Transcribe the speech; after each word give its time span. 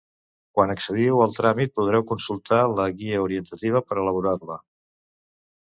Quan 0.59 0.71
accediu 0.73 1.19
al 1.25 1.35
tràmit 1.39 1.75
podreu 1.81 2.05
consultar 2.13 2.63
la 2.81 2.87
guia 3.03 3.23
orientativa 3.27 3.83
per 3.91 4.01
elaborar-la. 4.07 4.61